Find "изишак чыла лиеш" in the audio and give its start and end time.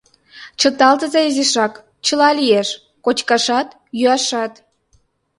1.29-2.69